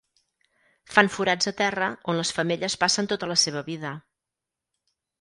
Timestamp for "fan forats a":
0.93-1.53